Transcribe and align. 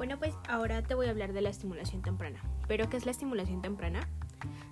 Bueno, 0.00 0.18
pues 0.18 0.34
ahora 0.48 0.80
te 0.80 0.94
voy 0.94 1.08
a 1.08 1.10
hablar 1.10 1.34
de 1.34 1.42
la 1.42 1.50
estimulación 1.50 2.00
temprana. 2.00 2.40
¿Pero 2.66 2.88
qué 2.88 2.96
es 2.96 3.04
la 3.04 3.10
estimulación 3.10 3.60
temprana? 3.60 4.08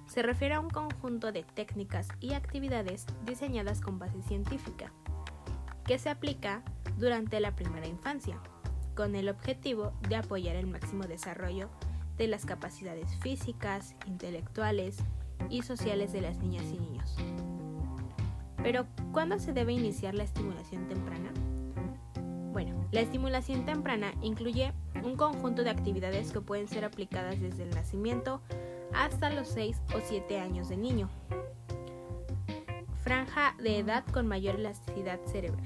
Se 0.06 0.22
refiere 0.22 0.54
a 0.54 0.60
un 0.60 0.70
conjunto 0.70 1.32
de 1.32 1.42
técnicas 1.42 2.08
y 2.18 2.32
actividades 2.32 3.04
diseñadas 3.26 3.82
con 3.82 3.98
base 3.98 4.22
científica, 4.22 4.90
que 5.84 5.98
se 5.98 6.08
aplica 6.08 6.62
durante 6.96 7.40
la 7.40 7.54
primera 7.54 7.86
infancia, 7.86 8.40
con 8.96 9.14
el 9.14 9.28
objetivo 9.28 9.92
de 10.08 10.16
apoyar 10.16 10.56
el 10.56 10.66
máximo 10.66 11.04
desarrollo 11.04 11.68
de 12.16 12.26
las 12.26 12.46
capacidades 12.46 13.14
físicas, 13.16 13.96
intelectuales 14.06 14.96
y 15.50 15.60
sociales 15.60 16.10
de 16.10 16.22
las 16.22 16.38
niñas 16.38 16.64
y 16.72 16.78
niños. 16.78 17.16
Pero, 18.62 18.86
¿cuándo 19.12 19.38
se 19.38 19.52
debe 19.52 19.74
iniciar 19.74 20.14
la 20.14 20.24
estimulación 20.24 20.88
temprana? 20.88 21.30
Bueno, 22.58 22.88
la 22.90 23.02
estimulación 23.02 23.64
temprana 23.64 24.12
incluye 24.20 24.72
un 25.04 25.14
conjunto 25.14 25.62
de 25.62 25.70
actividades 25.70 26.32
que 26.32 26.40
pueden 26.40 26.66
ser 26.66 26.84
aplicadas 26.84 27.40
desde 27.40 27.62
el 27.62 27.70
nacimiento 27.70 28.42
hasta 28.92 29.30
los 29.30 29.46
6 29.46 29.80
o 29.94 30.00
7 30.02 30.40
años 30.40 30.68
de 30.68 30.76
niño. 30.76 31.08
Franja 33.04 33.54
de 33.62 33.78
edad 33.78 34.04
con 34.06 34.26
mayor 34.26 34.56
elasticidad 34.56 35.20
cerebral. 35.26 35.62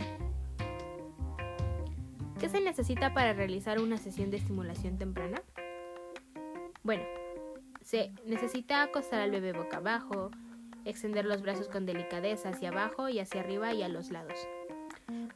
¿Qué 2.39 2.51
se 2.51 2.61
necesita 2.61 3.15
para 3.15 3.33
realizar 3.33 3.81
una 3.81 3.97
sesión 3.97 4.31
de 4.31 4.37
estimulación 4.37 4.99
temprana? 4.99 5.41
Bueno, 6.83 7.05
se 7.81 8.13
necesita 8.27 8.83
acostar 8.83 9.23
al 9.23 9.31
bebé 9.31 9.55
boca 9.55 9.79
abajo, 9.79 10.31
extender 10.85 11.25
los 11.25 11.41
brazos 11.41 11.71
con 11.71 11.87
delicadeza 11.87 12.51
hacia 12.51 12.69
abajo 12.69 13.09
y 13.09 13.19
hacia 13.19 13.41
arriba 13.41 13.73
y 13.73 13.83
a 13.83 13.89
los 13.89 14.11
lados. 14.11 14.47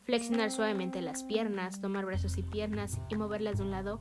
Flexionar 0.07 0.53
suavemente 0.53 1.03
las 1.03 1.25
piernas, 1.25 1.81
tomar 1.81 2.07
brazos 2.07 2.39
y 2.39 2.43
piernas 2.45 3.01
y 3.09 3.17
moverlas 3.17 3.59
de 3.59 3.65
un 3.65 3.73
lado 3.73 4.01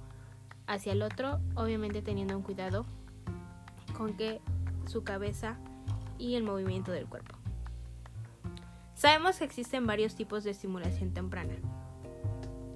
hacia 0.68 0.92
el 0.92 1.02
otro, 1.02 1.40
obviamente 1.56 2.04
teniendo 2.04 2.38
un 2.38 2.44
cuidado 2.44 2.86
con 3.98 4.16
que 4.16 4.40
su 4.86 5.04
cabeza 5.04 5.58
y 6.20 6.36
el 6.36 6.44
movimiento 6.44 6.92
del 6.92 7.08
cuerpo. 7.08 7.36
Sabemos 8.94 9.38
que 9.38 9.46
existen 9.46 9.88
varios 9.88 10.14
tipos 10.14 10.44
de 10.44 10.52
estimulación 10.52 11.12
temprana. 11.12 11.56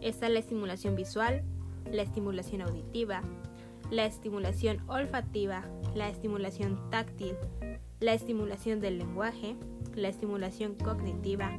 Está 0.02 0.28
la 0.28 0.40
estimulación 0.40 0.96
visual, 0.96 1.44
la 1.92 2.02
estimulación 2.02 2.64
auditiva, 2.64 3.22
la 3.92 4.08
estimulación 4.08 4.82
olfativa, 4.90 5.66
la 5.94 6.10
estimulación 6.10 6.90
táctil, 6.90 7.36
la 8.00 8.14
estimulación 8.14 8.82
del 8.82 8.98
lenguaje, 8.98 9.56
la 9.94 10.08
estimulación 10.08 10.74
cognitiva, 10.74 11.56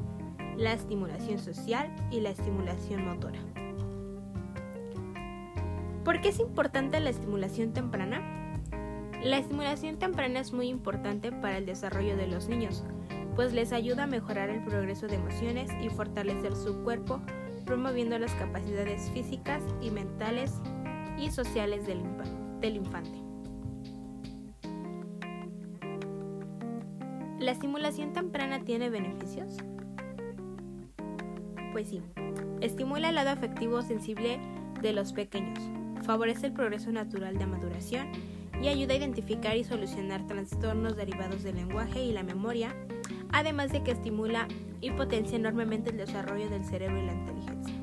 la 0.61 0.75
estimulación 0.75 1.39
social 1.39 1.91
y 2.11 2.20
la 2.20 2.30
estimulación 2.30 3.06
motora. 3.06 3.39
¿Por 6.05 6.20
qué 6.20 6.28
es 6.28 6.39
importante 6.39 7.00
la 7.00 7.08
estimulación 7.08 7.72
temprana? 7.72 8.61
La 9.22 9.38
estimulación 9.38 9.98
temprana 9.98 10.38
es 10.38 10.53
muy 10.53 10.69
importante 10.69 11.33
para 11.33 11.56
el 11.56 11.64
desarrollo 11.64 12.14
de 12.19 12.27
los 12.27 12.48
niños, 12.48 12.84
pues 13.36 13.55
les 13.55 13.72
ayuda 13.72 14.05
a 14.05 14.06
mejorar 14.06 14.50
el 14.50 14.62
progreso 14.62 15.06
de 15.06 15.14
emociones 15.14 15.70
y 15.81 15.88
fortalecer 15.88 16.55
su 16.55 16.83
cuerpo, 16.83 17.22
promoviendo 17.64 18.19
las 18.19 18.34
capacidades 18.34 19.11
físicas 19.12 19.62
y 19.81 19.91
mentales 19.91 20.61
y 21.19 21.31
sociales 21.31 21.86
del, 21.86 22.03
del 22.61 22.77
infante. 22.77 23.19
¿La 27.38 27.53
estimulación 27.53 28.12
temprana 28.12 28.62
tiene 28.62 28.91
beneficios? 28.91 29.56
Pues 31.72 31.88
sí, 31.88 32.02
estimula 32.60 33.10
el 33.10 33.14
lado 33.14 33.30
afectivo 33.30 33.82
sensible 33.82 34.40
de 34.82 34.92
los 34.92 35.12
pequeños, 35.12 35.58
favorece 36.04 36.46
el 36.46 36.52
progreso 36.52 36.90
natural 36.90 37.38
de 37.38 37.46
maduración 37.46 38.08
y 38.60 38.69
ayuda 38.69 38.94
a 38.94 38.97
identificar 38.97 39.56
y 39.56 39.64
solucionar 39.64 40.26
trastornos 40.26 40.97
derivados 40.97 41.42
del 41.42 41.56
lenguaje 41.56 42.03
y 42.03 42.12
la 42.12 42.22
memoria, 42.22 42.75
además 43.32 43.72
de 43.72 43.82
que 43.82 43.92
estimula 43.92 44.48
y 44.81 44.91
potencia 44.91 45.36
enormemente 45.36 45.91
el 45.91 45.97
desarrollo 45.97 46.50
del 46.50 46.64
cerebro 46.64 46.98
y 46.98 47.06
la 47.06 47.14
inteligencia. 47.14 47.79